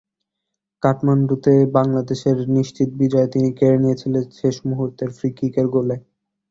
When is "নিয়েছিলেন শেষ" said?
3.77-4.55